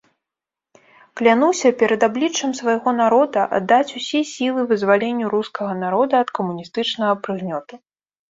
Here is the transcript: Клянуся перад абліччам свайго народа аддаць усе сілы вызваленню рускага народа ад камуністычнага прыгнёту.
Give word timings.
Клянуся 1.19 1.71
перад 1.81 2.05
абліччам 2.07 2.55
свайго 2.59 2.89
народа 3.01 3.41
аддаць 3.59 3.95
усе 3.99 4.21
сілы 4.31 4.61
вызваленню 4.71 5.25
рускага 5.35 5.73
народа 5.83 6.13
ад 6.27 6.35
камуністычнага 6.39 7.13
прыгнёту. 7.29 7.73